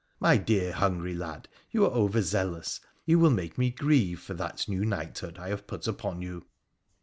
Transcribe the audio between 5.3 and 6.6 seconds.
I have put upon you